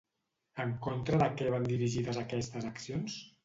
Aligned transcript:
En 0.63 0.71
contra 0.87 1.21
de 1.25 1.29
què 1.41 1.53
van 1.57 1.69
dirigides 1.75 2.21
aquestes 2.25 2.69
accions? 2.75 3.25